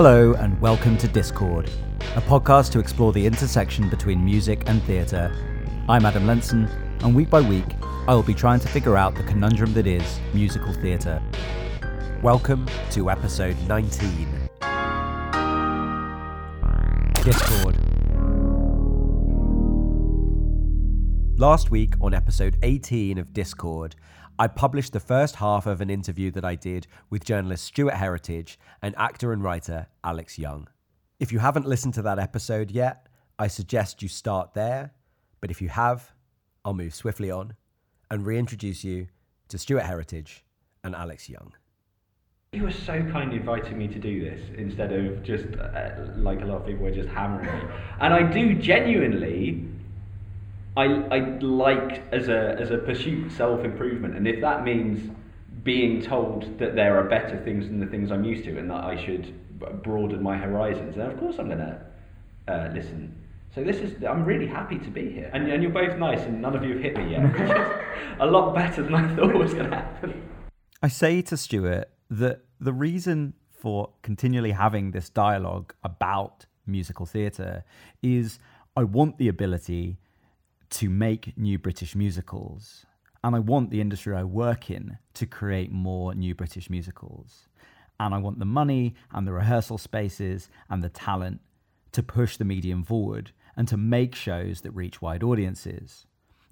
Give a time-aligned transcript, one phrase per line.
[0.00, 1.68] Hello, and welcome to Discord,
[2.14, 5.34] a podcast to explore the intersection between music and theatre.
[5.88, 6.68] I'm Adam Lenson,
[7.00, 10.20] and week by week, I will be trying to figure out the conundrum that is
[10.32, 11.20] musical theatre.
[12.22, 14.28] Welcome to episode 19
[17.24, 17.76] Discord.
[21.40, 23.96] Last week, on episode 18 of Discord,
[24.40, 28.56] I published the first half of an interview that I did with journalist Stuart Heritage
[28.80, 30.68] and actor and writer Alex Young.
[31.18, 34.92] If you haven't listened to that episode yet, I suggest you start there,
[35.40, 36.12] but if you have,
[36.64, 37.54] I'll move swiftly on
[38.12, 39.08] and reintroduce you
[39.48, 40.44] to Stuart Heritage
[40.84, 41.52] and Alex Young.
[42.52, 46.44] You were so kind inviting me to do this instead of just uh, like a
[46.44, 47.74] lot of people were just hammering me.
[48.00, 49.66] And I do genuinely
[50.76, 55.10] I, I like as a, as a pursuit self improvement, and if that means
[55.64, 58.84] being told that there are better things than the things I'm used to, and that
[58.84, 59.34] I should
[59.82, 61.80] broaden my horizons, then of course I'm going to
[62.48, 63.14] uh, listen.
[63.54, 66.40] So this is I'm really happy to be here, and, and you're both nice, and
[66.40, 67.22] none of you have hit me yet,
[68.20, 70.22] a lot better than I thought was going to happen.
[70.82, 77.64] I say to Stuart that the reason for continually having this dialogue about musical theatre
[78.02, 78.38] is
[78.76, 79.98] I want the ability
[80.70, 82.84] to make new British musicals.
[83.24, 87.48] And I want the industry I work in to create more new British musicals.
[87.98, 91.40] And I want the money and the rehearsal spaces and the talent
[91.92, 96.06] to push the medium forward and to make shows that reach wide audiences.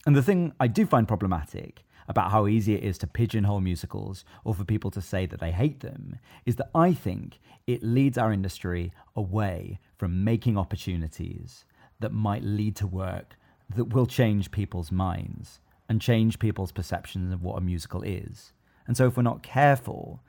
[0.07, 4.25] And the thing I do find problematic about how easy it is to pigeonhole musicals
[4.45, 8.17] or for people to say that they hate them is that I think it leads
[8.17, 11.65] our industry away from making opportunities
[12.01, 13.37] that might lead to work
[13.75, 18.53] that will change people's minds and change people's perceptions of what a musical is.
[18.87, 20.21] And so, if we're not careful,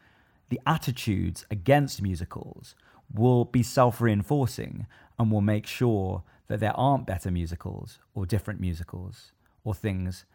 [0.50, 2.76] the attitudes against musicals
[3.14, 4.88] will be self reinforcing
[5.20, 9.32] and will make sure that there aren't better musicals or different musicals
[9.64, 10.26] or things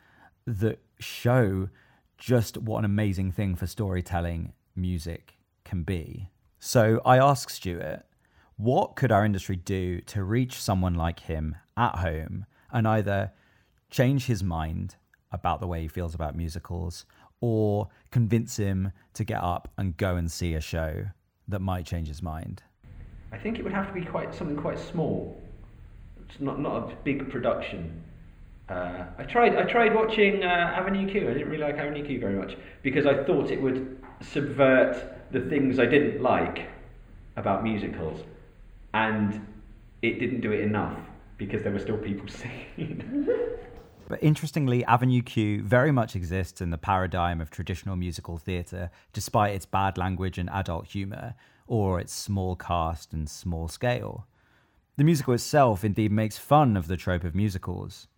[0.46, 1.68] that show
[2.18, 6.28] just what an amazing thing for storytelling music can be.
[6.58, 8.04] So I asked Stuart,
[8.56, 13.32] what could our industry do to reach someone like him at home and either
[13.90, 14.96] change his mind
[15.30, 17.04] about the way he feels about musicals
[17.40, 21.04] or convince him to get up and go and see a show
[21.48, 22.62] that might change his mind?
[23.32, 25.40] I think it would have to be quite something quite small.
[26.28, 28.02] It's not not a big production.
[28.68, 31.28] Uh, I tried I tried watching uh, Avenue Q.
[31.28, 35.40] I didn't really like Avenue Q very much because I thought it would subvert the
[35.40, 36.68] things I didn't like
[37.36, 38.20] about musicals,
[38.94, 39.44] and
[40.02, 40.98] it didn't do it enough
[41.46, 42.28] because there were still people
[42.76, 43.26] singing.
[44.08, 49.54] But interestingly, Avenue Q very much exists in the paradigm of traditional musical theatre, despite
[49.54, 51.34] its bad language and adult humour,
[51.66, 54.26] or its small cast and small scale.
[54.96, 58.08] The musical itself indeed makes fun of the trope of musicals.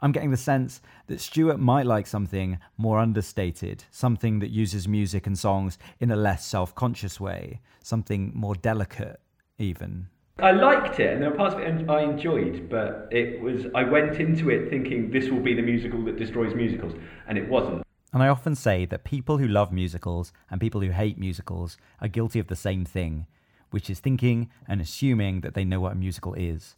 [0.00, 5.26] I'm getting the sense that Stuart might like something more understated, something that uses music
[5.26, 9.20] and songs in a less self conscious way, something more delicate,
[9.58, 10.08] even.
[10.40, 13.82] I liked it, and there were parts of it I enjoyed, but it was I
[13.82, 16.94] went into it thinking this will be the musical that destroys musicals,
[17.26, 17.82] and it wasn't.
[18.12, 22.06] And I often say that people who love musicals and people who hate musicals are
[22.06, 23.26] guilty of the same thing,
[23.70, 26.76] which is thinking and assuming that they know what a musical is.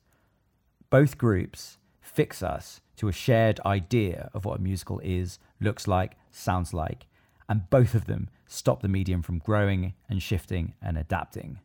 [0.88, 6.16] Both groups fix us to a shared idea of what a musical is, looks like,
[6.30, 7.06] sounds like,
[7.46, 11.60] and both of them stop the medium from growing and shifting and adapting.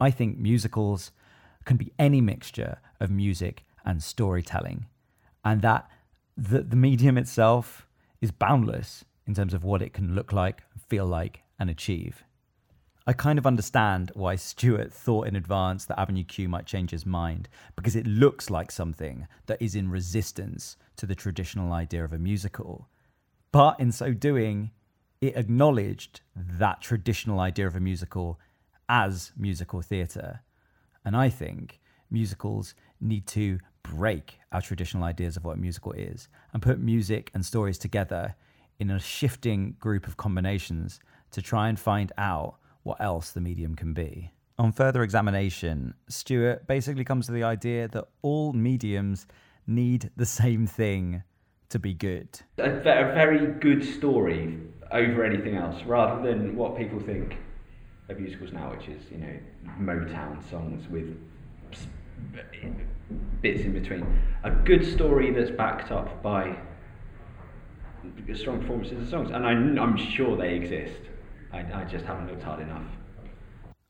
[0.00, 1.10] I think musicals
[1.64, 4.86] can be any mixture of music and storytelling,
[5.44, 5.88] and that
[6.36, 7.86] the, the medium itself
[8.20, 12.24] is boundless in terms of what it can look like, feel like, and achieve.
[13.06, 17.06] I kind of understand why Stuart thought in advance that Avenue Q might change his
[17.06, 22.12] mind, because it looks like something that is in resistance to the traditional idea of
[22.12, 22.88] a musical.
[23.52, 24.72] But in so doing,
[25.20, 28.38] it acknowledged that traditional idea of a musical
[28.88, 30.42] as musical theatre.
[31.04, 31.80] And I think
[32.10, 37.44] musicals need to break our traditional ideas of what musical is and put music and
[37.44, 38.34] stories together
[38.78, 41.00] in a shifting group of combinations
[41.30, 44.32] to try and find out what else the medium can be.
[44.58, 49.26] On further examination, Stuart basically comes to the idea that all mediums
[49.66, 51.22] need the same thing
[51.68, 52.28] to be good.
[52.58, 54.58] A, a very good story
[54.92, 57.36] over anything else, rather than what people think
[58.08, 59.38] of musicals now, which is you know
[59.80, 61.16] Motown songs with
[63.42, 64.06] bits in between.
[64.44, 66.56] A good story that's backed up by
[68.34, 71.00] strong performances of songs, and I, am sure they exist.
[71.52, 72.86] I, I just haven't looked hard enough.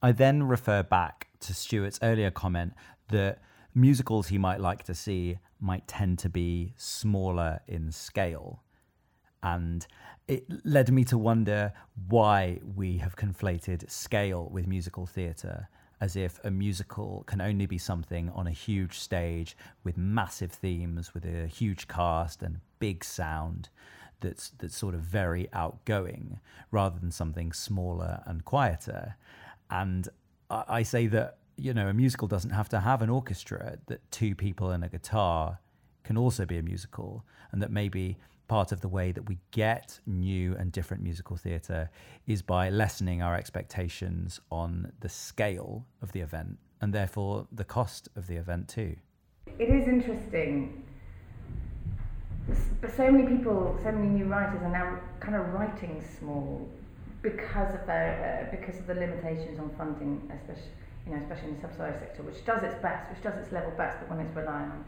[0.02, 2.74] I then refer back to Stuart's earlier comment
[3.08, 3.40] that
[3.74, 8.62] musicals he might like to see might tend to be smaller in scale.
[9.42, 9.86] And
[10.28, 11.72] it led me to wonder
[12.08, 15.68] why we have conflated scale with musical theatre,
[16.00, 21.14] as if a musical can only be something on a huge stage with massive themes,
[21.14, 23.68] with a huge cast and big sound
[24.20, 26.40] that's that's sort of very outgoing,
[26.70, 29.16] rather than something smaller and quieter.
[29.70, 30.08] And
[30.50, 34.10] I, I say that you know a musical doesn't have to have an orchestra; that
[34.10, 35.60] two people and a guitar
[36.02, 38.16] can also be a musical, and that maybe
[38.48, 41.90] part of the way that we get new and different musical theatre
[42.26, 48.08] is by lessening our expectations on the scale of the event and therefore the cost
[48.16, 48.96] of the event too.
[49.58, 50.84] It is interesting.
[52.80, 56.68] But so many people, so many new writers are now kind of writing small
[57.22, 60.70] because of their uh, because of the limitations on funding, especially
[61.06, 63.72] you know, especially in the subsidised sector, which does its best, which does its level
[63.76, 64.84] best, but when it's relying on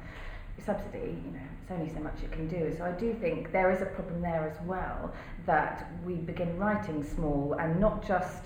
[0.65, 2.75] subsidy, you know, it's only so much it can do.
[2.77, 5.13] So I do think there is a problem there as well
[5.47, 8.45] that we begin writing small and not just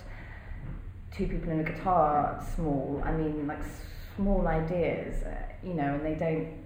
[1.13, 3.03] two people in a guitar small.
[3.05, 3.63] I mean, like
[4.17, 6.63] small ideas, uh, you know, and they don't.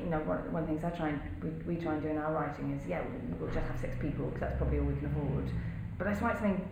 [0.00, 2.08] You know, one, one of the things I try and we, we try and do
[2.08, 3.02] in our writing is yeah,
[3.40, 5.50] we'll just have six people because that's probably all we can afford.
[5.98, 6.64] But let's write something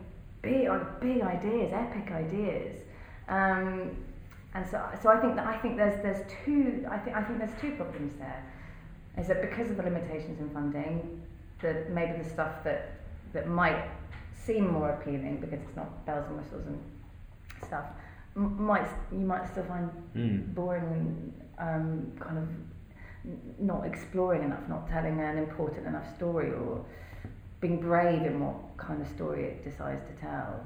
[0.42, 2.82] big, like big ideas, epic ideas.
[3.28, 3.96] Um,
[4.56, 7.38] and so, so I think that I think there's there's two I think I think
[7.38, 8.42] there's two problems there.
[9.18, 11.22] Is that because of the limitations in funding,
[11.60, 13.00] that maybe the stuff that
[13.34, 13.84] that might
[14.32, 16.80] seem more appealing because it's not bells and whistles and
[17.66, 17.84] stuff
[18.34, 20.54] m- might you might still find mm.
[20.54, 22.48] boring and um, kind of
[23.58, 26.82] not exploring enough, not telling an important enough story, or
[27.60, 30.64] being brave in what kind of story it decides to tell.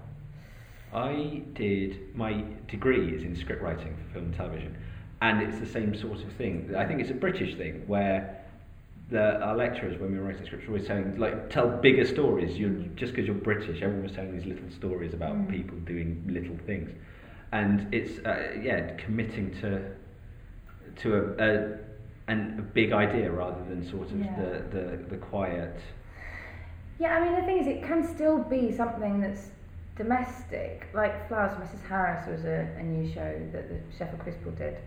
[0.93, 4.77] I did my degree is in script writing for film and television,
[5.23, 6.75] and it's the same sort of thing.
[6.77, 8.45] I think it's a British thing where
[9.11, 12.59] the, our lecturers, when we were writing scripts, were always saying like tell bigger stories.
[12.59, 15.51] You're just because you're British, everyone was telling these little stories about mm.
[15.51, 16.91] people doing little things,
[17.53, 19.93] and it's uh, yeah committing to
[21.03, 21.79] to a, a
[22.29, 24.37] and a big idea rather than sort of yeah.
[24.37, 25.81] the, the the quiet.
[26.99, 29.51] Yeah, I mean the thing is, it can still be something that's
[30.01, 31.87] domestic, like Flowers Mrs.
[31.87, 34.79] Harris was a, a new show that the Sheffield Crucible did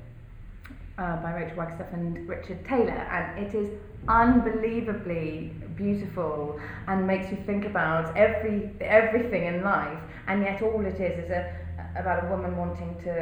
[0.97, 3.69] uh, by Rachel Wagstaff and Richard Taylor, and it is
[4.07, 10.99] unbelievably beautiful and makes you think about every everything in life, and yet all it
[10.99, 11.55] is is a
[11.95, 13.13] about a woman wanting to.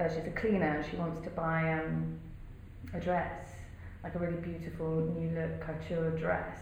[0.00, 2.16] Uh, she's a cleaner she wants to buy um,
[2.94, 3.48] a dress,
[4.04, 6.58] like a really beautiful new look couture dress,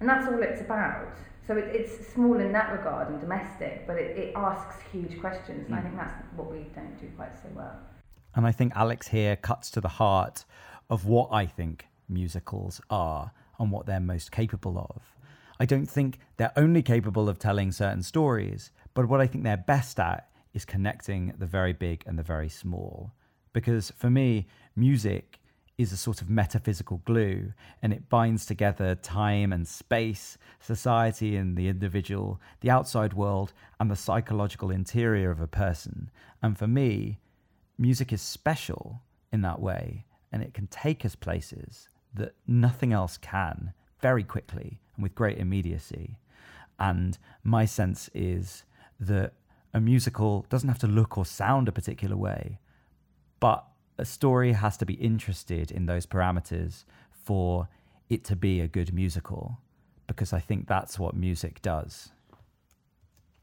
[0.00, 1.16] and that's all it's about.
[1.46, 5.66] So it, it's small in that regard and domestic, but it, it asks huge questions.
[5.66, 5.78] And mm.
[5.78, 7.78] I think that's what we don't do quite so well.
[8.34, 10.44] And I think Alex here cuts to the heart
[10.90, 15.02] of what I think musicals are and what they're most capable of.
[15.60, 19.56] I don't think they're only capable of telling certain stories, but what I think they're
[19.56, 23.12] best at is connecting the very big and the very small.
[23.52, 25.38] Because for me, music
[25.76, 31.56] is a sort of metaphysical glue and it binds together time and space, society and
[31.56, 36.10] the individual, the outside world, and the psychological interior of a person.
[36.42, 37.18] And for me,
[37.76, 39.02] music is special
[39.32, 44.80] in that way and it can take us places that nothing else can very quickly
[44.94, 46.18] and with great immediacy.
[46.78, 48.64] And my sense is
[49.00, 49.32] that
[49.72, 52.60] a musical doesn't have to look or sound a particular way,
[53.40, 53.66] but
[53.98, 57.68] a story has to be interested in those parameters for
[58.08, 59.58] it to be a good musical,
[60.06, 62.10] because I think that's what music does.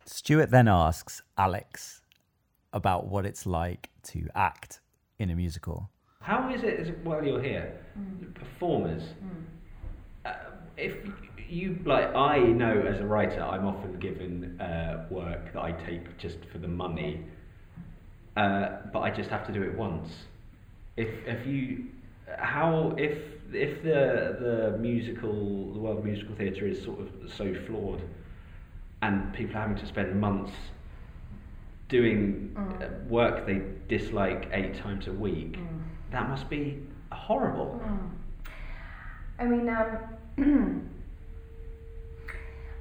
[0.05, 2.01] Stuart then asks Alex
[2.73, 4.79] about what it's like to act
[5.19, 5.89] in a musical.
[6.21, 8.33] How is it, while you're here, mm.
[8.35, 9.03] performers?
[9.23, 9.45] Mm.
[10.25, 10.33] Uh,
[10.77, 10.95] if
[11.49, 16.17] you like, I know as a writer, I'm often given uh, work that I take
[16.17, 17.25] just for the money,
[18.37, 20.09] uh, but I just have to do it once
[20.97, 21.85] if if you
[22.37, 23.17] how if
[23.53, 28.01] if the the musical the world of musical theatre is sort of so flawed
[29.01, 30.53] and people are having to spend months
[31.89, 33.07] doing mm.
[33.07, 35.81] work they dislike eight times a week mm.
[36.11, 36.79] that must be
[37.11, 38.09] horrible mm.
[39.39, 40.89] i mean um,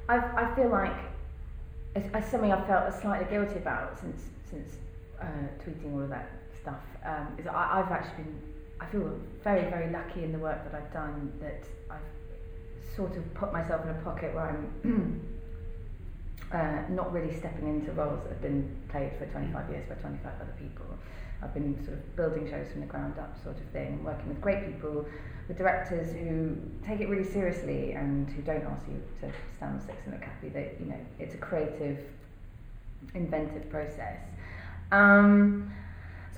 [0.08, 0.96] I, I feel like
[1.94, 4.74] it's, it's something I've felt slightly guilty about since since
[5.20, 5.24] uh,
[5.62, 8.42] tweeting all of that stuff um, is I, I've actually been,
[8.80, 13.34] I feel very, very lucky in the work that I've done that I've sort of
[13.34, 14.48] put myself in a pocket where
[14.84, 15.22] I'm
[16.52, 20.32] uh, not really stepping into roles that have been played for 25 years by 25
[20.40, 20.86] other people.
[21.42, 24.40] I've been sort of building shows from the ground up, sort of thing, working with
[24.40, 25.06] great people,
[25.48, 29.96] with directors who take it really seriously and who don't ask you to stand six
[30.06, 30.48] in a cafe.
[30.48, 31.98] That you know, it's a creative,
[33.14, 34.20] inventive process.
[34.92, 35.72] Um,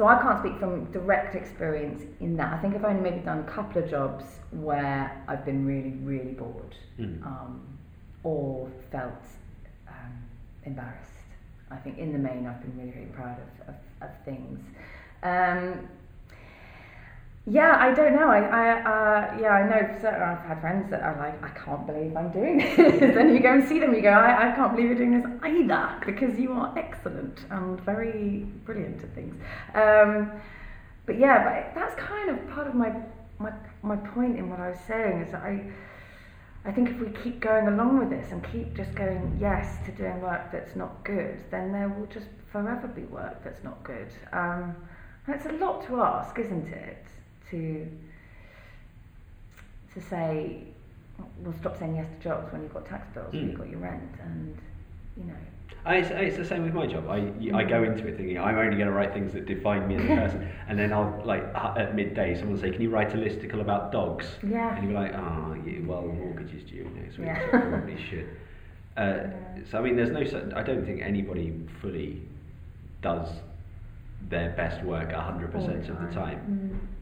[0.02, 2.52] so I can't speak from direct experience in that.
[2.52, 6.32] I think I've only maybe done a couple of jobs where I've been really, really
[6.32, 7.24] bored Mm.
[7.24, 7.78] um,
[8.24, 9.22] or felt
[9.86, 10.12] um,
[10.64, 11.28] embarrassed.
[11.70, 14.58] I think in the main I've been really, really proud of, of, of things.
[15.22, 15.88] Um,
[17.46, 18.28] yeah, I don't know.
[18.28, 19.98] I, I uh, yeah, I know.
[20.00, 23.16] So I've had friends that are like, I can't believe I'm doing this.
[23.16, 25.26] and you go and see them, you go, I, I can't believe you're doing this
[25.42, 29.34] either, because you are excellent and very brilliant at things.
[29.74, 30.30] Um,
[31.04, 32.92] but yeah, but that's kind of part of my
[33.40, 35.72] my my point in what I was saying is that I.
[36.64, 39.90] I think if we keep going along with this and keep just going yes to
[39.90, 44.06] doing work that's not good, then there will just forever be work that's not good.
[44.32, 44.76] Um,
[45.26, 47.04] and it's a lot to ask, isn't it?
[47.52, 47.86] To
[49.94, 50.64] to say,
[51.42, 53.48] well, stop saying yes to jobs when you've got tax bills, when Mm.
[53.50, 54.56] you've got your rent, and
[55.18, 55.34] you know.
[55.84, 57.08] I, it's, it's the same with my job.
[57.10, 59.96] I, I go into it thinking I'm only going to write things that define me
[59.96, 63.12] as a person, and then I'll like at midday someone will say, "Can you write
[63.12, 64.74] a listicle about dogs?" Yeah.
[64.76, 67.50] And you're like, "Oh, yeah, well, the mortgage is due next week, Yeah.
[67.50, 68.26] so probably should."
[68.94, 69.24] Uh,
[69.70, 70.20] so I mean, there's no.
[70.54, 72.20] I don't think anybody fully
[73.00, 73.26] does
[74.28, 76.38] their best work 100% of the time.
[76.82, 77.01] Mm.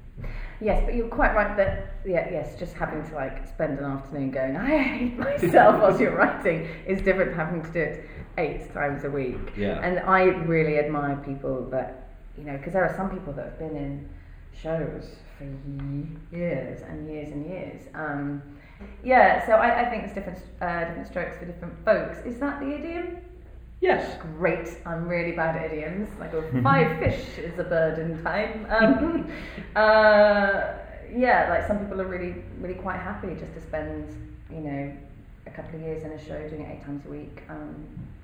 [0.60, 4.30] Yes, but you're quite right that yeah, yes, just having to like spend an afternoon
[4.30, 8.08] going, I hate myself whilst you're writing is different to having to do it
[8.38, 9.38] eight times a week.
[9.56, 9.80] Yeah.
[9.80, 13.58] And I really admire people that you know, because there are some people that have
[13.58, 14.08] been in
[14.52, 15.44] shows for
[16.34, 17.82] years and years and years.
[17.94, 18.42] Um,
[19.04, 22.18] yeah, so I, I think there's different uh, different strokes for different folks.
[22.26, 23.18] Is that the idiom?
[23.80, 24.18] Yes.
[24.36, 24.68] Great.
[24.84, 26.08] I'm really bad at idioms.
[26.18, 28.66] Like a five fish is a bird in time.
[28.68, 29.30] Um,
[29.74, 30.72] uh,
[31.12, 34.06] yeah, like some people are really, really quite happy just to spend,
[34.50, 34.92] you know,
[35.46, 37.74] a couple of years in a show doing it eight times a week, um,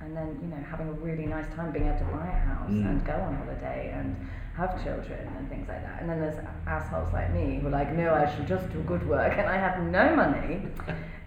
[0.01, 2.71] and then you know having a really nice time being able to buy a house
[2.71, 2.87] Mm.
[2.87, 4.15] and go on holiday and
[4.57, 6.01] have children and things like that.
[6.01, 9.09] And then there's assholes like me who are like, no, I should just do good
[9.09, 10.69] work, and I have no money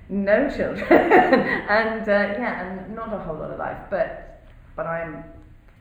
[0.10, 3.78] no children, and uh, yeah, and not a whole lot of life.
[3.90, 4.44] But
[4.76, 5.24] but I'm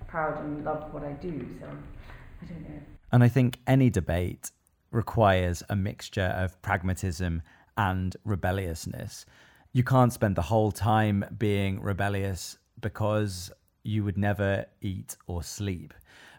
[0.06, 1.46] proud and love what I do.
[1.60, 2.80] So I don't know.
[3.10, 4.50] And I think any debate
[4.90, 7.42] requires a mixture of pragmatism
[7.76, 9.24] and rebelliousness.
[9.72, 13.50] You can't spend the whole time being rebellious because
[13.82, 15.94] you would never eat or sleep.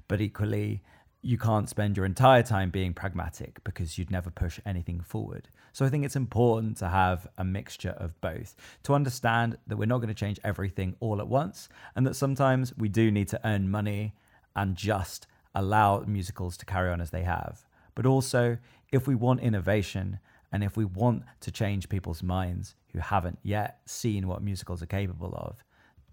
[0.08, 0.82] But equally,
[1.22, 5.50] you can't spend your entire time being pragmatic because you'd never push anything forward.
[5.74, 9.86] So I think it's important to have a mixture of both to understand that we're
[9.86, 13.48] not going to change everything all at once and that sometimes we do need to
[13.48, 14.14] earn money
[14.56, 17.66] and just allow musicals to carry on as they have.
[17.96, 18.58] But also,
[18.92, 20.20] if we want innovation
[20.54, 24.88] and if we want to change people's minds who haven't yet seen what musicals are
[24.88, 25.64] capable of,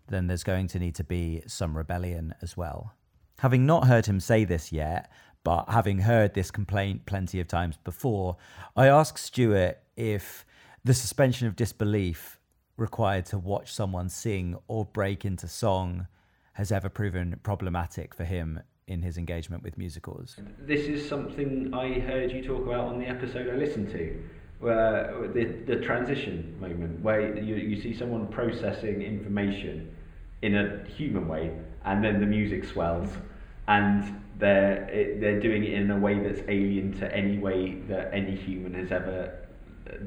[0.09, 2.95] then there's going to need to be some rebellion as well.
[3.39, 5.11] Having not heard him say this yet,
[5.45, 8.37] but having heard this complaint plenty of times before,
[8.75, 10.45] I asked Stuart if
[10.85, 12.41] the suspension of disbelief
[12.77, 16.07] required to watch someone sing or break into song
[16.55, 20.37] has ever proven problematic for him in his engagement with musicals.
[20.61, 24.23] This is something I heard you talk about on the episode I listened to,
[24.61, 29.95] where uh, the, the transition moment, where you, you see someone processing information
[30.43, 31.53] in a human way,
[31.87, 33.09] and then the music swells,
[33.69, 38.11] and they're it, they're doing it in a way that's alien to any way that
[38.13, 39.33] any human has ever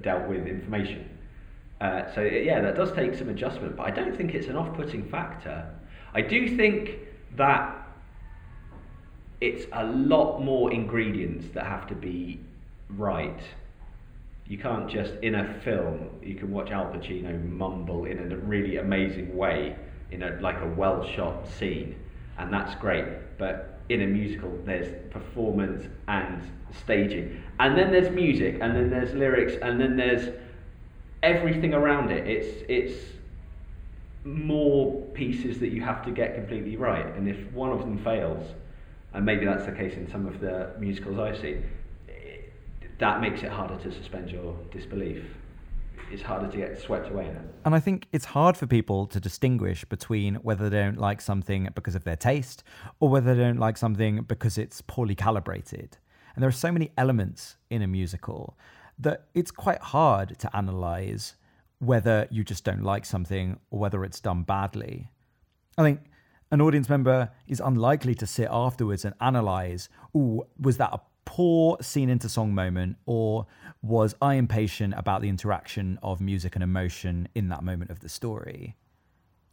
[0.01, 1.09] dealt with information.
[1.81, 5.09] Uh, so yeah, that does take some adjustment, but I don't think it's an off-putting
[5.09, 5.65] factor.
[6.13, 6.99] I do think
[7.37, 7.87] that
[9.39, 12.41] it's a lot more ingredients that have to be
[12.89, 13.39] right.
[14.45, 16.09] You can't just in a film.
[16.21, 19.77] You can watch Al Pacino mumble in a really amazing way
[20.11, 21.95] in a like a well shot scene,
[22.37, 23.05] and that's great.
[23.37, 26.41] But in a musical, there's performance and
[26.83, 30.33] staging, and then there's music, and then there's lyrics, and then there's
[31.23, 32.27] everything around it.
[32.27, 33.05] It's it's
[34.25, 38.53] more pieces that you have to get completely right, and if one of them fails,
[39.13, 41.63] and maybe that's the case in some of the musicals I've seen,
[42.99, 45.23] that makes it harder to suspend your disbelief.
[46.11, 47.41] It's harder to get swept away in it.
[47.65, 51.69] And I think it's hard for people to distinguish between whether they don't like something
[51.75, 52.63] because of their taste
[52.99, 55.97] or whether they don't like something because it's poorly calibrated.
[56.35, 58.57] And there are so many elements in a musical
[58.97, 61.35] that it's quite hard to analyze
[61.79, 65.11] whether you just don't like something or whether it's done badly.
[65.77, 66.01] I think
[66.51, 70.99] an audience member is unlikely to sit afterwards and analyze, oh, was that a
[71.29, 73.45] poor scene into song moment or
[73.83, 78.09] was I impatient about the interaction of music and emotion in that moment of the
[78.09, 78.75] story?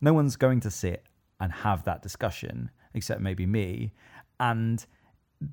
[0.00, 1.04] No one's going to sit
[1.38, 3.92] and have that discussion, except maybe me.
[4.40, 4.86] And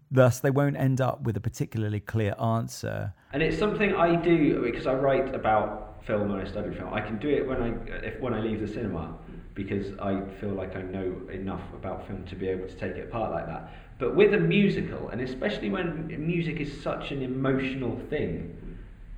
[0.09, 3.13] thus, they won't end up with a particularly clear answer.
[3.33, 6.93] And it's something I do because I write about film and I study film.
[6.93, 7.69] I can do it when I
[8.05, 9.13] if when I leave the cinema
[9.53, 13.07] because I feel like I know enough about film to be able to take it
[13.07, 13.71] apart like that.
[13.99, 18.57] But with a musical, and especially when music is such an emotional thing,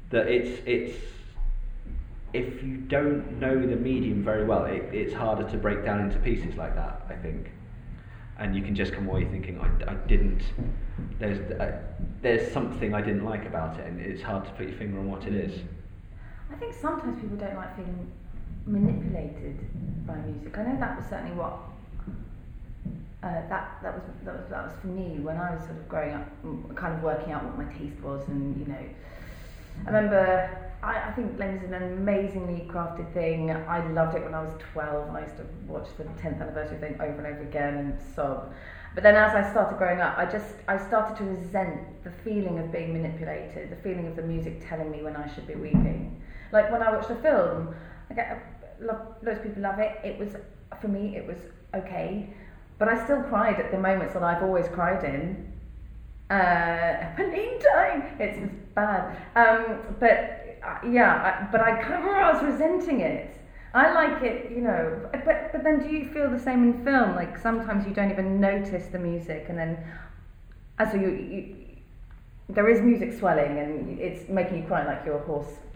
[0.09, 0.97] that it's it's
[2.33, 6.19] if you don't know the medium very well, it, it's harder to break down into
[6.19, 7.05] pieces like that.
[7.09, 7.51] I think,
[8.37, 10.43] and you can just come away thinking, I, I didn't.
[11.17, 11.79] There's uh,
[12.21, 15.09] there's something I didn't like about it, and it's hard to put your finger on
[15.09, 15.61] what it is.
[16.51, 18.11] I think sometimes people don't like feeling
[18.65, 19.57] manipulated
[20.07, 20.57] by music.
[20.57, 21.59] I know that was certainly what
[23.23, 25.89] uh, that that was that was that was for me when I was sort of
[25.89, 26.27] growing up,
[26.75, 28.85] kind of working out what my taste was, and you know,
[29.85, 30.61] I remember.
[30.83, 33.49] I, I think Les is an amazingly crafted thing.
[33.49, 36.77] I loved it when I was 12 and I used to watch the 10th anniversary
[36.77, 38.53] thing over and over again and sob.
[38.93, 42.59] But then as I started growing up, I just I started to resent the feeling
[42.59, 46.21] of being manipulated, the feeling of the music telling me when I should be weeping.
[46.51, 47.73] Like when I watched the film,
[48.09, 49.99] I get love, loads of people love it.
[50.03, 50.35] It was
[50.81, 51.37] for me, it was
[51.73, 52.29] okay,
[52.77, 55.51] but I still cried at the moments that I've always cried in.
[56.29, 57.15] Uh,
[57.73, 58.03] time.
[58.19, 59.15] It's, it's bad.
[59.35, 63.37] Um, but uh, yeah, I, but I kind of I was resenting it.
[63.73, 65.09] I like it, you know.
[65.11, 67.15] But but then, do you feel the same in film?
[67.15, 69.77] Like sometimes you don't even notice the music, and then
[70.79, 71.55] as so you, you
[72.47, 75.51] there is music swelling, and it's making you cry like you're a horse.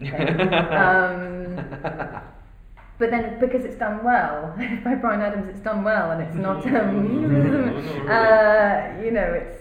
[0.80, 2.22] um,
[3.00, 6.64] but then because it's done well by Bryan Adams, it's done well, and it's not,
[6.66, 7.24] um,
[8.08, 9.58] uh, you know, it's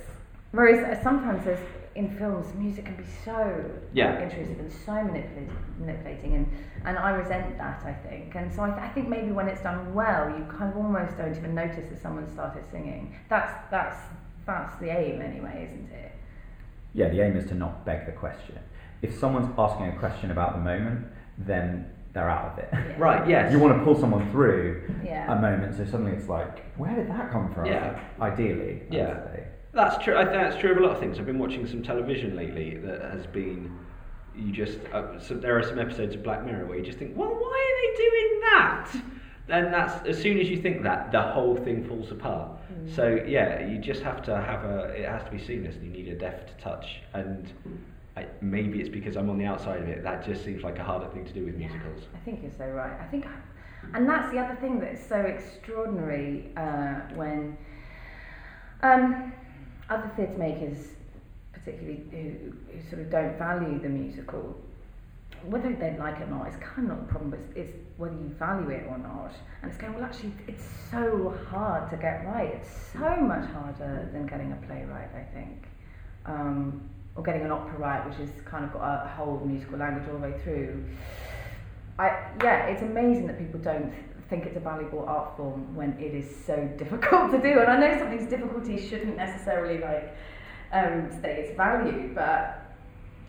[0.52, 4.22] whereas sometimes there's in films music can be so yeah.
[4.22, 5.50] intrusive and so manipulating,
[5.80, 6.52] manipulating, and
[6.86, 9.62] and I resent that I think, and so I, th- I think maybe when it's
[9.62, 13.16] done well, you kind of almost don't even notice that someone started singing.
[13.30, 13.98] That's that's
[14.46, 16.12] that's the aim anyway, isn't it?
[16.94, 18.60] Yeah, the aim is to not beg the question.
[19.02, 22.70] If someone's asking a question about the moment, then they're out of it.
[22.74, 22.96] Yeah.
[22.98, 23.52] Right, yes.
[23.52, 25.32] You want to pull someone through Yeah.
[25.32, 27.66] a moment, so suddenly it's like, where did that come from?
[27.66, 28.00] Yeah.
[28.20, 29.08] Ideally, I Yeah.
[29.10, 29.44] would say.
[29.74, 30.18] That's true.
[30.18, 31.20] I think that's true of a lot of things.
[31.20, 33.72] I've been watching some television lately that has been.
[34.36, 37.16] You just uh, so there are some episodes of Black Mirror where you just think,
[37.18, 37.36] well, why
[37.70, 38.88] are they doing that?
[39.48, 42.52] Then that's as soon as you think that, the whole thing falls apart.
[42.96, 44.86] So yeah, you just have to have a.
[44.96, 47.02] It has to be seamless, and you need a deft touch.
[47.14, 47.52] And
[48.20, 50.04] I, maybe it's because I'm on the outside of it.
[50.04, 52.04] That just seems like a harder thing to do with musicals.
[52.14, 53.00] I think you're so right.
[53.00, 53.26] I think,
[53.94, 57.58] and that's the other thing that's so extraordinary uh, when
[58.84, 59.32] um,
[59.90, 60.88] other theatre makers,
[61.54, 64.56] particularly who, who sort of don't value the musical,
[65.46, 67.34] whether they like it or not, it's kind of not the problem.
[67.34, 69.32] It's, it's whether you value it or not.
[69.62, 70.04] And it's going well.
[70.04, 72.56] Actually, it's so hard to get right.
[72.56, 75.10] It's so much harder than getting a play right.
[75.16, 75.68] I think.
[76.26, 80.08] Um, or getting an opera right, which has kind of got a whole musical language
[80.08, 80.84] all the way through.
[81.98, 83.94] I yeah, it's amazing that people don't
[84.30, 87.60] think it's a valuable art form when it is so difficult to do.
[87.60, 90.16] And I know something's difficulty shouldn't necessarily like
[90.72, 92.66] um, state its value, but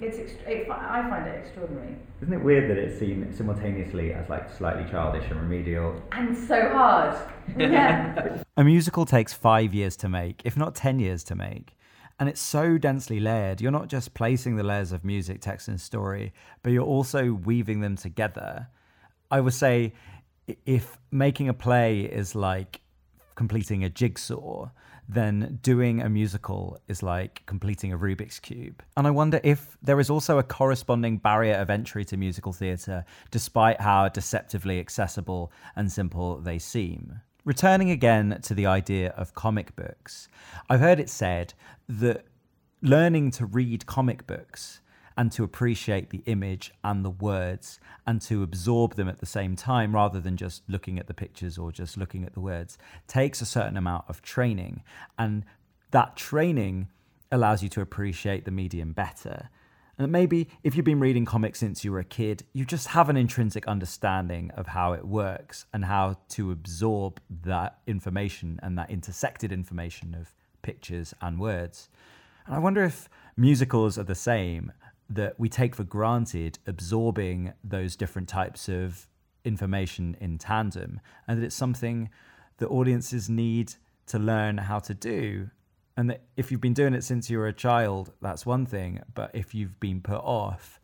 [0.01, 4.29] it's ext- it, I find it extraordinary Isn't it weird that it's seen simultaneously as
[4.31, 6.01] like slightly childish and remedial?
[6.12, 7.16] and so hard.
[7.59, 8.43] Yeah.
[8.57, 11.77] A musical takes five years to make, if not 10 years to make.
[12.21, 13.63] And it's so densely layered.
[13.63, 17.81] You're not just placing the layers of music, text, and story, but you're also weaving
[17.81, 18.69] them together.
[19.31, 19.95] I would say
[20.67, 22.83] if making a play is like
[23.37, 24.69] completing a jigsaw,
[25.09, 28.83] then doing a musical is like completing a Rubik's Cube.
[28.99, 33.05] And I wonder if there is also a corresponding barrier of entry to musical theatre,
[33.31, 37.23] despite how deceptively accessible and simple they seem.
[37.51, 40.29] Returning again to the idea of comic books,
[40.69, 41.53] I've heard it said
[41.89, 42.25] that
[42.81, 44.81] learning to read comic books
[45.17, 49.57] and to appreciate the image and the words and to absorb them at the same
[49.57, 53.41] time rather than just looking at the pictures or just looking at the words takes
[53.41, 54.85] a certain amount of training.
[55.19, 55.45] And
[55.91, 56.87] that training
[57.33, 59.51] allows you to appreciate the medium better.
[60.01, 63.11] And maybe if you've been reading comics since you were a kid, you just have
[63.11, 68.91] an intrinsic understanding of how it works and how to absorb that information and that
[68.91, 70.33] intersected information of
[70.63, 71.91] pictures and words.
[72.47, 74.73] And I wonder if musicals are the same,
[75.11, 79.07] that we take for granted absorbing those different types of
[79.45, 82.09] information in tandem, and that it's something
[82.57, 83.75] that audiences need
[84.07, 85.51] to learn how to do.
[86.01, 89.03] And that if you've been doing it since you were a child, that's one thing.
[89.15, 90.81] But if you've been put off,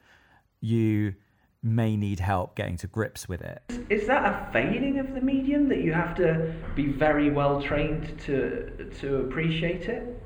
[0.61, 1.14] you
[1.62, 3.62] may need help getting to grips with it.
[3.88, 8.18] Is that a failing of the medium that you have to be very well trained
[8.26, 10.22] to to appreciate it?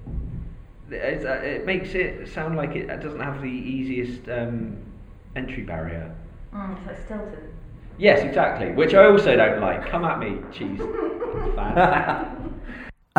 [0.91, 4.77] It's, it makes it sound like it doesn't have the easiest um,
[5.37, 6.13] entry barrier.
[6.53, 7.55] Mm, so Stilton.
[7.97, 8.73] Yes, exactly.
[8.73, 9.89] Which I also don't like.
[9.89, 10.81] Come at me, cheese
[11.55, 12.39] fan.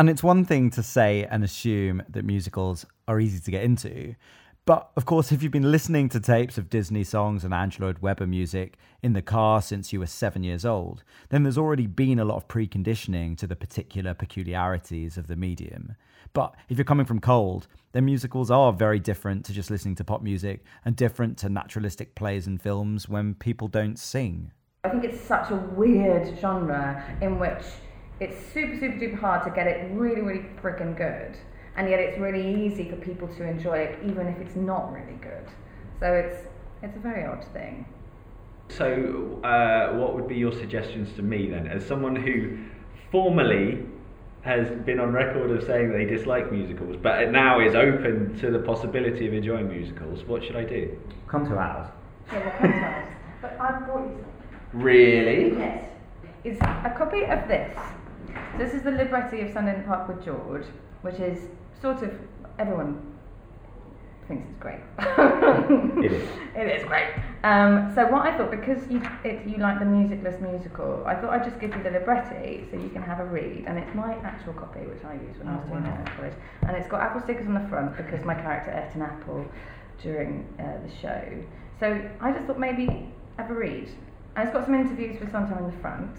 [0.02, 4.16] And it's one thing to say and assume that musicals are easy to get into.
[4.64, 8.00] But of course, if you've been listening to tapes of Disney songs and Andrew Lloyd
[8.00, 12.18] Webber music in the car since you were seven years old, then there's already been
[12.18, 15.94] a lot of preconditioning to the particular peculiarities of the medium.
[16.32, 20.04] But if you're coming from cold, then musicals are very different to just listening to
[20.04, 24.50] pop music and different to naturalistic plays and films when people don't sing.
[24.82, 27.62] I think it's such a weird genre in which
[28.22, 31.36] it's super, super, super hard to get it really, really freaking good.
[31.76, 35.18] And yet it's really easy for people to enjoy it even if it's not really
[35.20, 35.48] good.
[35.98, 36.46] So it's,
[36.82, 37.86] it's a very odd thing.
[38.68, 42.58] So, uh, what would be your suggestions to me then, as someone who
[43.10, 43.84] formally
[44.42, 48.50] has been on record of saying that they dislike musicals, but now is open to
[48.50, 50.24] the possibility of enjoying musicals?
[50.24, 50.96] What should I do?
[51.26, 51.88] Come to ours.
[52.32, 53.08] Yeah, well, come to us.
[53.42, 54.80] But I've brought you something.
[54.80, 55.58] Really?
[55.58, 55.88] Yes.
[56.44, 57.76] Is a copy of this.
[58.58, 60.64] This is the libretti of Sunday in the Park with George,
[61.02, 61.48] which is
[61.80, 62.12] sort of
[62.58, 63.00] everyone
[64.28, 64.80] thinks it's great.
[66.04, 66.28] It is.
[66.54, 67.08] It is great.
[67.44, 71.30] Um, so what I thought, because you it, you like the musicless musical, I thought
[71.30, 73.64] I'd just give you the libretti so you can have a read.
[73.66, 75.94] And it's my actual copy, which I used when I was Oh, doing wow.
[75.94, 76.34] it at college.
[76.68, 79.44] And it's got apple stickers on the front because my character ate an apple
[80.02, 81.22] during uh, the show.
[81.80, 83.88] So I just thought maybe have a read.
[84.36, 86.14] And it's got some interviews with Sondheim in the front.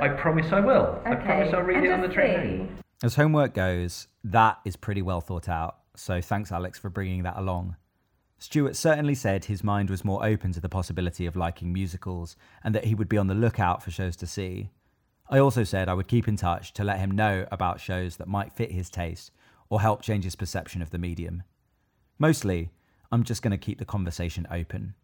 [0.00, 1.00] I promise I will.
[1.04, 2.58] I promise I'll read and it on the train see.
[2.58, 2.78] home.
[3.02, 5.78] As homework goes, that is pretty well thought out.
[5.96, 7.76] So thanks, Alex, for bringing that along.
[8.38, 12.74] Stuart certainly said his mind was more open to the possibility of liking musicals and
[12.74, 14.70] that he would be on the lookout for shows to see.
[15.30, 18.28] I also said I would keep in touch to let him know about shows that
[18.28, 19.30] might fit his taste
[19.70, 21.42] or help change his perception of the medium.
[22.18, 22.70] Mostly,
[23.10, 24.94] I'm just going to keep the conversation open.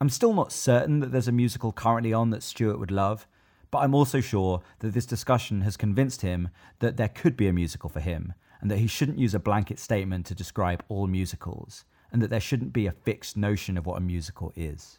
[0.00, 3.26] I'm still not certain that there's a musical currently on that Stuart would love,
[3.70, 7.52] but I'm also sure that this discussion has convinced him that there could be a
[7.52, 11.84] musical for him and that he shouldn't use a blanket statement to describe all musicals
[12.10, 14.98] and that there shouldn't be a fixed notion of what a musical is.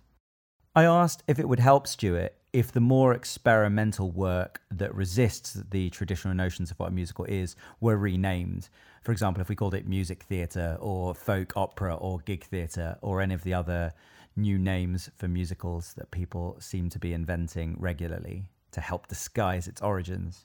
[0.76, 5.90] I asked if it would help Stuart if the more experimental work that resists the
[5.90, 8.70] traditional notions of what a musical is were renamed.
[9.04, 13.22] For example, if we called it music theatre or folk opera or gig theatre or
[13.22, 13.94] any of the other
[14.36, 19.82] new names for musicals that people seem to be inventing regularly to help disguise its
[19.82, 20.44] origins.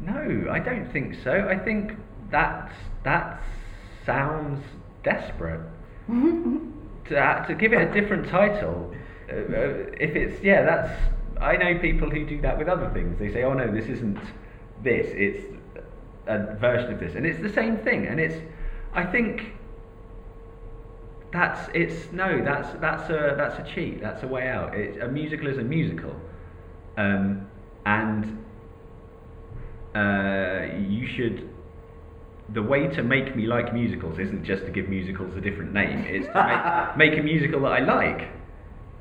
[0.00, 1.48] No, I don't think so.
[1.48, 1.92] I think
[2.30, 2.72] that
[3.04, 3.42] that
[4.04, 4.62] sounds
[5.02, 5.60] desperate.
[6.08, 8.94] to to give it a different title,
[9.30, 9.38] uh, uh,
[9.98, 11.00] if it's yeah, that's
[11.40, 13.18] I know people who do that with other things.
[13.18, 14.18] They say, oh no, this isn't
[14.82, 15.06] this.
[15.10, 15.44] It's
[16.26, 18.06] a version of this, and it's the same thing.
[18.06, 18.36] And it's
[18.92, 19.52] I think
[21.32, 24.00] that's it's no, that's that's a that's a cheat.
[24.00, 24.74] That's a way out.
[24.74, 26.14] It's, a musical is a musical,
[26.96, 27.46] um,
[27.86, 28.44] and
[29.94, 31.48] uh, you should.
[32.50, 36.04] The way to make me like musicals isn't just to give musicals a different name.
[36.06, 38.28] It's to make, make a musical that I like.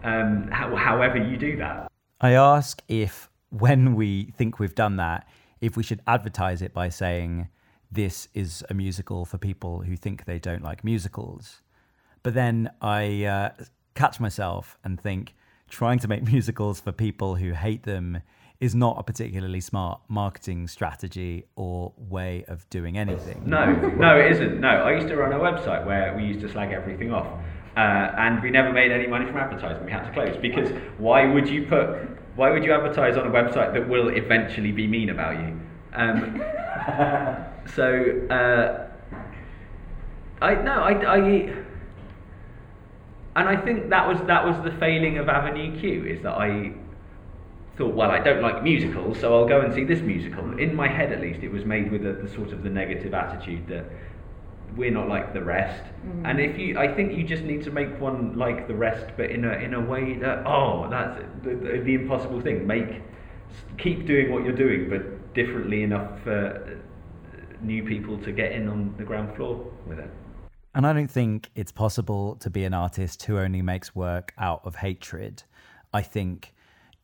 [0.04, 1.92] Um, how, however you do that.
[2.22, 5.28] I ask if, when we think we've done that,
[5.62, 7.50] if we should advertise it by saying,
[7.92, 11.62] this is a musical for people who think they don't like musicals.
[12.24, 13.50] But then I uh,
[13.94, 15.36] catch myself and think,
[15.70, 18.22] trying to make musicals for people who hate them
[18.60, 23.44] is not a particularly smart marketing strategy or way of doing anything.
[23.46, 24.60] No, no, it isn't.
[24.60, 27.28] No, I used to run a website where we used to slag everything off,
[27.76, 29.86] uh, and we never made any money from advertising.
[29.86, 31.98] We had to close because why would you put?
[32.36, 35.60] Why would you advertise on a website that will eventually be mean about you?
[35.94, 36.42] Um,
[37.76, 38.88] so, uh,
[40.42, 41.18] I no, I, I,
[43.38, 46.74] and I think that was that was the failing of Avenue Q is that I
[47.78, 50.58] thought, well, I don't like musicals, so I'll go and see this musical.
[50.58, 53.14] In my head, at least, it was made with a, the sort of the negative
[53.14, 53.86] attitude that
[54.76, 55.84] we're not like the rest.
[55.84, 56.26] Mm-hmm.
[56.26, 59.30] And if you, I think you just need to make one like the rest, but
[59.30, 62.66] in a in a way that oh, that's the, the, the impossible thing.
[62.66, 63.02] Make
[63.78, 66.80] keep doing what you're doing, but differently enough for
[67.34, 70.10] uh, new people to get in on the ground floor with it.
[70.74, 74.62] And I don't think it's possible to be an artist who only makes work out
[74.66, 75.44] of hatred.
[75.94, 76.54] I think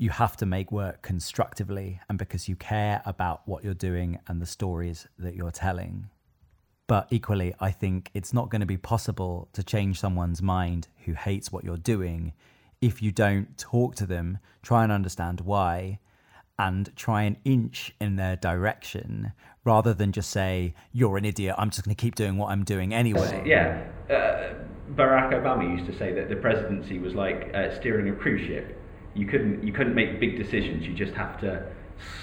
[0.01, 4.41] you have to make work constructively and because you care about what you're doing and
[4.41, 6.09] the stories that you're telling.
[6.87, 11.13] But equally, I think it's not going to be possible to change someone's mind who
[11.13, 12.33] hates what you're doing
[12.81, 15.99] if you don't talk to them, try and understand why,
[16.57, 19.33] and try and inch in their direction
[19.65, 22.63] rather than just say, You're an idiot, I'm just going to keep doing what I'm
[22.63, 23.43] doing anyway.
[23.45, 23.85] Yeah.
[24.09, 24.55] Uh,
[24.95, 28.81] Barack Obama used to say that the presidency was like uh, steering a cruise ship.
[29.13, 31.67] You couldn't, you couldn't make big decisions, you just have to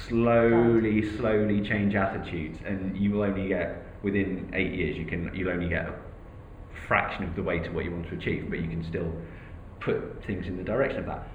[0.09, 4.96] slowly, slowly change attitudes, and you will only get within eight years.
[4.96, 5.94] You can you'll only get a
[6.87, 9.12] fraction of the way to what you want to achieve, but you can still
[9.81, 11.29] put things in the direction of that.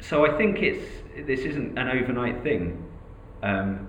[0.00, 0.84] So I think it's
[1.26, 2.84] this isn't an overnight thing.
[3.42, 3.88] Um,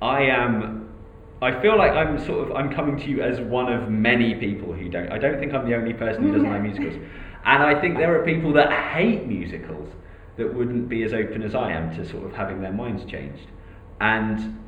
[0.00, 0.82] I am.
[1.42, 4.72] I feel like I'm sort of I'm coming to you as one of many people
[4.72, 5.10] who don't.
[5.10, 6.94] I don't think I'm the only person who doesn't like musicals,
[7.44, 9.90] and I think there are people that hate musicals
[10.36, 13.46] that wouldn't be as open as I am to sort of having their minds changed,
[14.00, 14.60] and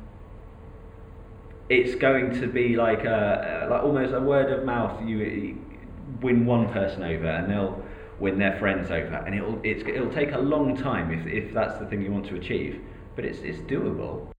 [1.69, 5.05] it's going to be like a like almost a word of mouth.
[5.05, 5.57] You
[6.21, 7.83] win one person over, and they'll
[8.19, 11.77] win their friends over, and it'll it's, it'll take a long time if if that's
[11.79, 12.81] the thing you want to achieve,
[13.15, 14.31] but it's it's doable.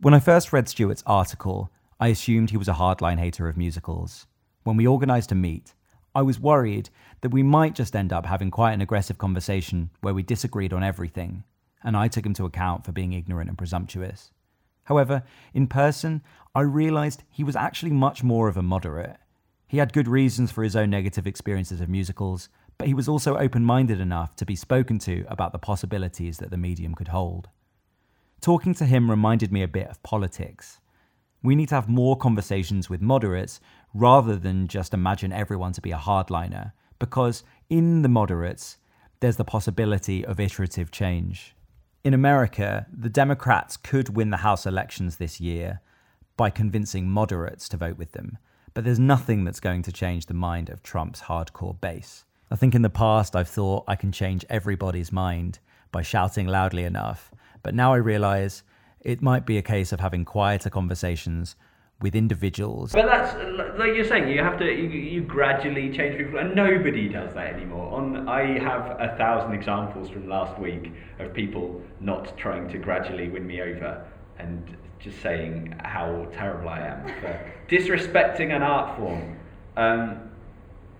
[0.00, 4.26] When I first read Stuart's article, I assumed he was a hardline hater of musicals.
[4.64, 5.74] When we organised to meet,
[6.14, 6.88] I was worried
[7.20, 10.82] that we might just end up having quite an aggressive conversation where we disagreed on
[10.82, 11.44] everything,
[11.82, 14.30] and I took him to account for being ignorant and presumptuous.
[14.84, 15.22] However,
[15.54, 16.22] in person,
[16.54, 19.18] I realised he was actually much more of a moderate.
[19.68, 23.36] He had good reasons for his own negative experiences of musicals, but he was also
[23.36, 27.48] open minded enough to be spoken to about the possibilities that the medium could hold.
[28.40, 30.80] Talking to him reminded me a bit of politics.
[31.42, 33.60] We need to have more conversations with moderates
[33.94, 38.76] rather than just imagine everyone to be a hardliner, because in the moderates,
[39.18, 41.56] there's the possibility of iterative change.
[42.04, 45.80] In America, the Democrats could win the House elections this year
[46.36, 48.38] by convincing moderates to vote with them,
[48.72, 52.24] but there's nothing that's going to change the mind of Trump's hardcore base.
[52.50, 55.58] I think in the past I've thought I can change everybody's mind
[55.92, 57.30] by shouting loudly enough,
[57.62, 58.62] but now I realize
[59.00, 61.56] it might be a case of having quieter conversations
[62.02, 62.92] with individuals.
[62.92, 63.34] But that's
[63.78, 67.54] like you're saying, you have to you, you, gradually change people, and nobody does that
[67.54, 67.92] anymore.
[67.92, 73.28] On I have a thousand examples from last week of people not trying to gradually
[73.28, 74.06] win me over
[74.38, 79.36] and just saying how terrible I am for disrespecting an art form.
[79.76, 80.30] Um,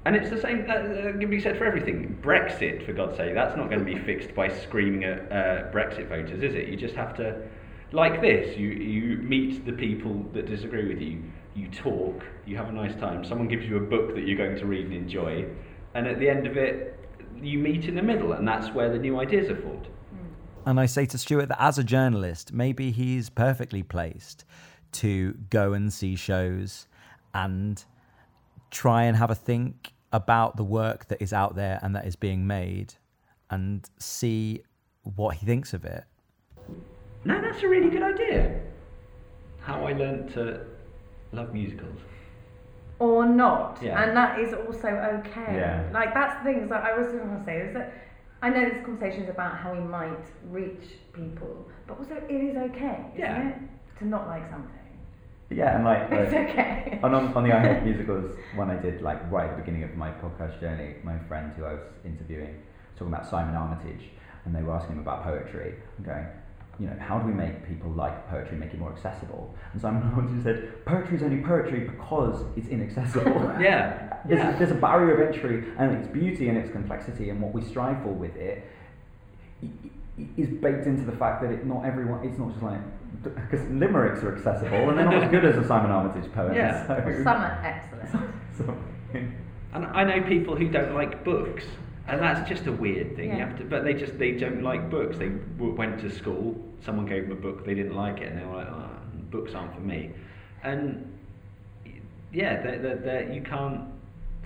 [0.07, 2.19] and it's the same that, that can be said for everything.
[2.23, 6.09] Brexit, for God's sake, that's not going to be fixed by screaming at uh, Brexit
[6.09, 6.69] voters, is it?
[6.69, 7.43] You just have to
[7.93, 11.23] like this, you, you meet the people that disagree with you,
[11.55, 14.57] you talk, you have a nice time, someone gives you a book that you're going
[14.57, 15.45] to read and enjoy,
[15.95, 16.99] and at the end of it,
[17.43, 19.87] you meet in the middle, and that's where the new ideas are formed.
[19.87, 20.29] Mm.
[20.67, 24.45] And I say to Stuart that as a journalist, maybe he's perfectly placed
[24.93, 26.87] to go and see shows
[27.35, 27.85] and
[28.71, 32.17] try and have a think about the work that is out there and that is
[32.17, 32.95] being made
[33.51, 34.63] and see
[35.03, 36.05] what he thinks of it
[37.25, 38.61] no, that's a really good idea.
[39.61, 40.65] How I learned to
[41.33, 42.01] love musicals.
[42.99, 44.03] Or not, Yeah.
[44.03, 45.55] and that is also okay.
[45.57, 45.89] Yeah.
[45.93, 47.93] Like that's the thing, that I was going to say is that
[48.43, 52.57] I know this conversation is about how we might reach people, but also it is
[52.57, 53.49] okay, isn't Yeah.
[53.49, 53.55] it,
[53.99, 54.77] to not like something.
[55.51, 57.01] Yeah, and like, It's like okay.
[57.03, 59.83] on, on, on the I Hate Musicals, when I did like right at the beginning
[59.85, 64.11] of my podcast journey, my friend who I was interviewing was talking about Simon Armitage,
[64.45, 65.75] and they were asking him about poetry.
[65.99, 66.27] I'm going,
[66.81, 69.55] you know, how do we make people like poetry, make it more accessible?
[69.73, 73.53] And Simon Armitage said, poetry is only poetry because it's inaccessible.
[73.61, 74.17] Yeah.
[74.27, 74.57] there's, yeah.
[74.57, 77.63] A, there's a barrier of entry, and its beauty and its complexity, and what we
[77.63, 78.65] strive for with it
[79.63, 82.25] i- i- is baked into the fact that it not everyone.
[82.27, 82.81] It's not just like
[83.23, 86.55] because limericks are accessible, and they're not as good as a Simon Armitage poem.
[86.55, 86.87] Yeah.
[86.87, 88.33] So, some are excellent.
[88.57, 88.77] so-
[89.75, 91.65] And I know people who don't like books,
[92.11, 93.31] and that's just a weird thing.
[93.31, 95.17] You have to, but they just they don't like books.
[95.17, 98.41] They w- went to school, someone gave them a book, they didn't like it, and
[98.41, 98.91] they were like, oh,
[99.31, 100.11] "Books aren't for me."
[100.63, 101.07] And
[102.33, 103.83] yeah, they're, they're, they're, you can't.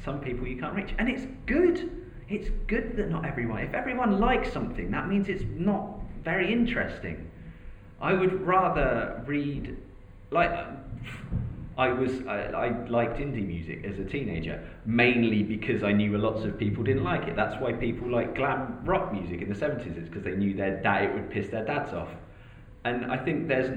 [0.04, 1.90] Some people you can't reach, and it's good.
[2.28, 3.60] It's good that not everyone.
[3.60, 7.30] If everyone likes something, that means it's not very interesting.
[8.00, 9.76] I would rather read,
[10.30, 10.50] like,
[11.76, 16.44] I was, I, I liked indie music as a teenager, mainly because I knew lots
[16.44, 17.34] of people didn't like it.
[17.34, 20.80] That's why people like glam rock music in the 70s, it's because they knew their
[20.82, 22.10] dad, it would piss their dads off.
[22.84, 23.70] And I think there's,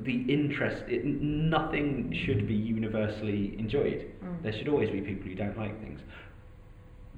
[0.00, 0.84] the interest.
[0.88, 4.10] It, nothing should be universally enjoyed.
[4.24, 4.42] Mm.
[4.42, 6.00] There should always be people who don't like things,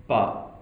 [0.07, 0.54] but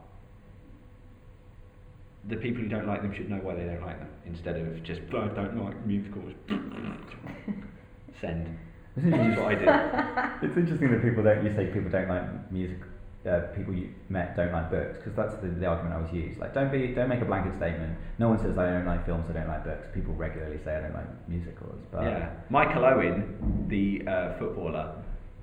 [2.28, 4.82] the people who don't like them should know why they don't like them instead of
[4.82, 6.32] just I don't like musicals.
[8.20, 8.58] Send.
[8.96, 10.46] It's is interesting, what I do.
[10.46, 11.44] it's interesting that people don't.
[11.44, 12.78] You say people don't like music.
[13.26, 16.38] Uh, people you met don't like books because that's the, the argument I always use.
[16.38, 17.98] Like, don't be, don't make a blanket statement.
[18.20, 19.88] No one says I don't like films, I don't like books.
[19.92, 24.94] People regularly say I don't like musicals, but Yeah, Michael Owen, the uh, footballer,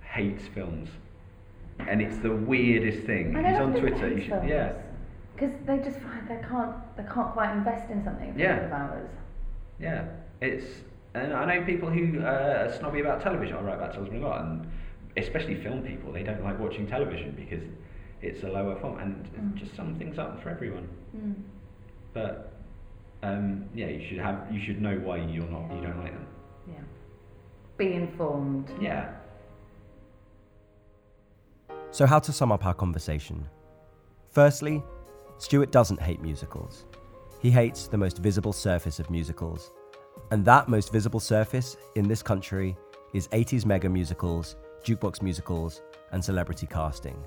[0.01, 0.87] hates films,
[1.79, 3.35] and it's the weirdest thing.
[3.35, 4.07] I He's on Twitter.
[4.07, 4.49] You should, films.
[4.49, 4.73] yeah,
[5.35, 8.65] Because they just find they can't they can't quite invest in something for Yeah.
[8.65, 9.09] of hours.
[9.77, 10.05] yeah.
[10.39, 10.65] It's
[11.13, 13.55] and I know people who uh, are snobby about television.
[13.55, 14.67] I write about television a lot, and
[15.17, 16.11] especially film people.
[16.11, 17.63] They don't like watching television because
[18.21, 19.55] it's a lower form, and Mm.
[19.55, 20.87] just some things aren't for everyone.
[21.15, 21.35] Mm.
[22.13, 22.53] But
[23.21, 26.27] um, yeah, you should have you should know why you're not you don't like them.
[26.67, 26.81] Yeah.
[27.77, 28.71] Be informed.
[28.81, 29.13] Yeah.
[31.91, 33.45] So, how to sum up our conversation?
[34.31, 34.81] Firstly,
[35.37, 36.85] Stuart doesn't hate musicals.
[37.39, 39.71] He hates the most visible surface of musicals.
[40.33, 42.75] And that most visible surface in this country
[43.13, 47.23] is 80s mega musicals, jukebox musicals, and celebrity casting.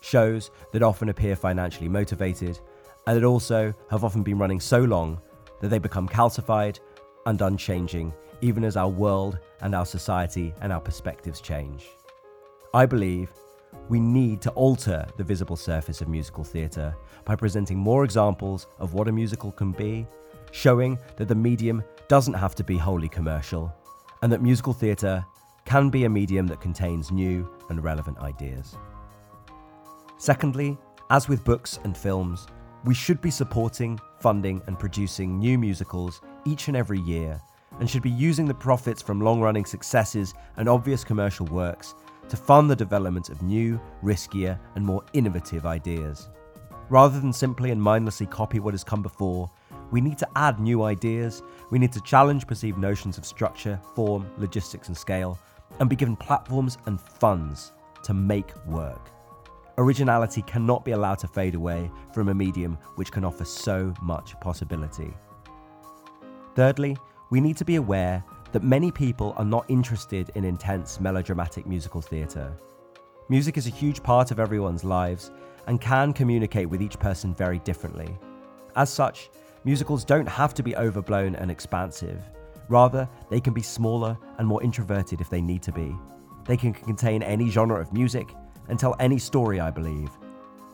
[0.00, 2.58] Shows that often appear financially motivated
[3.06, 5.20] and that also have often been running so long
[5.60, 6.80] that they become calcified
[7.26, 11.86] and unchanging even as our world and our society and our perspectives change.
[12.74, 13.30] I believe
[13.88, 18.92] we need to alter the visible surface of musical theatre by presenting more examples of
[18.92, 20.04] what a musical can be,
[20.50, 23.72] showing that the medium doesn't have to be wholly commercial,
[24.22, 25.24] and that musical theatre
[25.64, 28.76] can be a medium that contains new and relevant ideas.
[30.18, 30.78] Secondly,
[31.10, 32.46] as with books and films,
[32.84, 37.40] we should be supporting, funding, and producing new musicals each and every year,
[37.80, 41.94] and should be using the profits from long running successes and obvious commercial works
[42.28, 46.28] to fund the development of new, riskier, and more innovative ideas.
[46.88, 49.50] Rather than simply and mindlessly copy what has come before,
[49.90, 54.26] we need to add new ideas, we need to challenge perceived notions of structure, form,
[54.38, 55.38] logistics, and scale,
[55.80, 59.10] and be given platforms and funds to make work.
[59.78, 64.38] Originality cannot be allowed to fade away from a medium which can offer so much
[64.40, 65.12] possibility.
[66.54, 66.96] Thirdly,
[67.30, 72.00] we need to be aware that many people are not interested in intense melodramatic musical
[72.00, 72.52] theatre.
[73.28, 75.32] Music is a huge part of everyone's lives
[75.66, 78.16] and can communicate with each person very differently.
[78.76, 79.30] As such,
[79.64, 82.22] musicals don't have to be overblown and expansive.
[82.68, 85.94] Rather, they can be smaller and more introverted if they need to be.
[86.46, 88.28] They can contain any genre of music
[88.68, 90.10] and tell any story, I believe.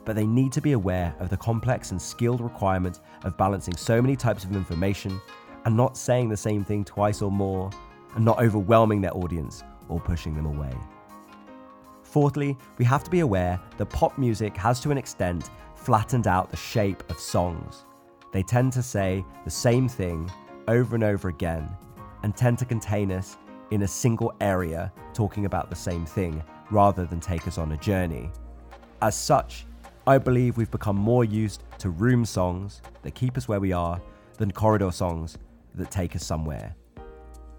[0.05, 4.01] But they need to be aware of the complex and skilled requirement of balancing so
[4.01, 5.21] many types of information
[5.65, 7.71] and not saying the same thing twice or more,
[8.15, 10.75] and not overwhelming their audience or pushing them away.
[12.03, 16.51] Fourthly, we have to be aware that pop music has to an extent flattened out
[16.51, 17.85] the shape of songs.
[18.33, 20.31] They tend to say the same thing
[20.69, 21.69] over and over again
[22.23, 23.37] and tend to contain us
[23.71, 27.77] in a single area talking about the same thing rather than take us on a
[27.77, 28.31] journey.
[29.03, 29.67] As such,
[30.07, 34.01] I believe we've become more used to room songs that keep us where we are
[34.39, 35.39] than corridor songs
[35.75, 36.75] that take us somewhere.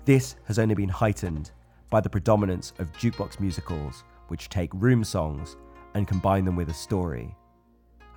[0.06, 1.52] This has only been heightened
[1.90, 5.58] by the predominance of jukebox musicals, which take room songs
[5.94, 7.36] and combine them with a story.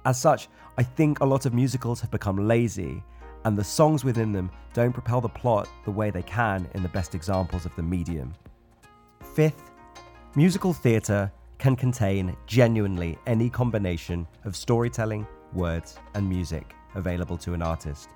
[0.04, 3.02] As such, I think a lot of musicals have become lazy,
[3.44, 6.88] and the songs within them don't propel the plot the way they can in the
[6.88, 8.34] best examples of the medium.
[9.34, 9.70] Fifth,
[10.34, 17.62] musical theatre can contain genuinely any combination of storytelling, words, and music available to an
[17.62, 18.10] artist.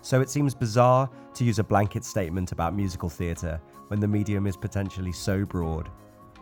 [0.00, 4.46] So it seems bizarre to use a blanket statement about musical theatre when the medium
[4.46, 5.90] is potentially so broad.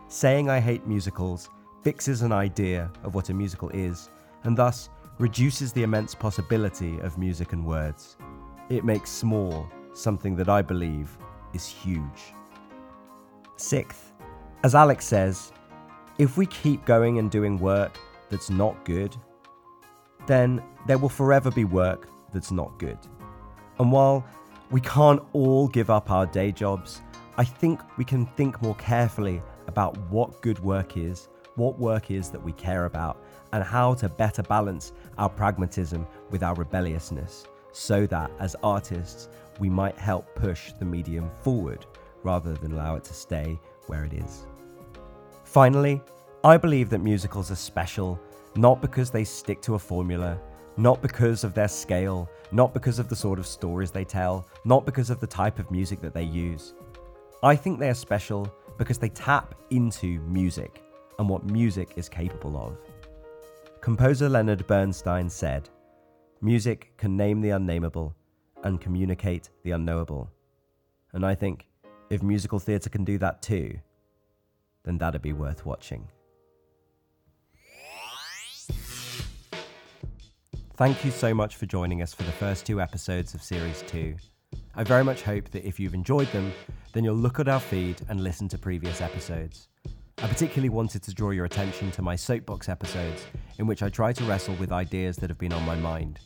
[0.07, 1.49] Saying I hate musicals
[1.81, 4.09] fixes an idea of what a musical is,
[4.43, 8.17] and thus reduces the immense possibility of music and words.
[8.69, 11.17] It makes small something that I believe
[11.53, 12.33] is huge.
[13.57, 14.13] Sixth,
[14.63, 15.51] as Alex says,
[16.17, 17.97] if we keep going and doing work
[18.29, 19.15] that's not good,
[20.25, 22.97] then there will forever be work that's not good.
[23.79, 24.25] And while
[24.71, 27.01] we can't all give up our day jobs,
[27.37, 32.29] I think we can think more carefully about what good work is, what work is
[32.29, 33.23] that we care about,
[33.53, 39.29] and how to better balance our pragmatism with our rebelliousness so that as artists
[39.59, 41.85] we might help push the medium forward
[42.23, 44.45] rather than allow it to stay where it is.
[45.45, 46.01] Finally,
[46.43, 48.19] I believe that musicals are special
[48.55, 50.39] not because they stick to a formula,
[50.77, 54.85] not because of their scale, not because of the sort of stories they tell, not
[54.85, 56.73] because of the type of music that they use,
[57.41, 60.81] I think they are special because they tap into music
[61.19, 62.77] and what music is capable of.
[63.83, 65.67] Composer Leonard Bernstein said,
[66.39, 68.15] Music can name the unnameable
[68.63, 70.31] and communicate the unknowable.
[71.11, 71.67] And I think
[72.09, 73.77] if musical theatre can do that too,
[74.85, 76.07] then that'd be worth watching.
[80.77, 84.15] Thank you so much for joining us for the first two episodes of Series 2.
[84.75, 86.53] I very much hope that if you've enjoyed them,
[86.93, 89.67] then you'll look at our feed and listen to previous episodes.
[90.19, 93.25] I particularly wanted to draw your attention to my soapbox episodes,
[93.57, 96.19] in which I try to wrestle with ideas that have been on my mind.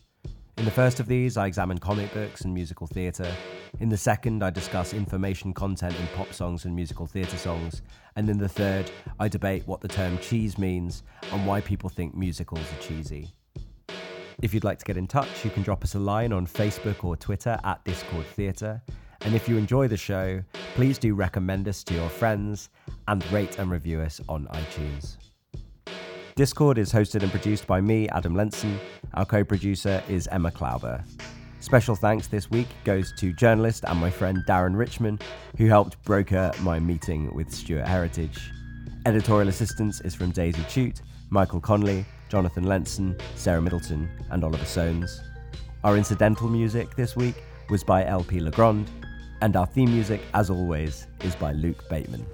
[0.57, 3.31] In the first of these, I examine comic books and musical theatre.
[3.79, 7.83] In the second, I discuss information content in pop songs and musical theatre songs.
[8.15, 12.15] And in the third, I debate what the term cheese means and why people think
[12.15, 13.29] musicals are cheesy.
[14.41, 17.03] If you'd like to get in touch, you can drop us a line on Facebook
[17.03, 18.81] or Twitter at Discord Theatre.
[19.21, 20.43] And if you enjoy the show,
[20.75, 22.69] please do recommend us to your friends
[23.07, 25.17] and rate and review us on iTunes.
[26.35, 28.79] Discord is hosted and produced by me, Adam Lenson.
[29.15, 31.03] Our co producer is Emma Klauber.
[31.59, 35.19] Special thanks this week goes to journalist and my friend Darren Richman,
[35.57, 38.51] who helped broker my meeting with Stuart Heritage.
[39.07, 41.01] Editorial assistance is from Daisy Chute,
[41.31, 45.21] Michael Conley, Jonathan Lenson, Sarah Middleton, and Oliver Soanes.
[45.83, 48.89] Our incidental music this week was by LP Legrand,
[49.41, 52.25] and our theme music, as always, is by Luke Bateman.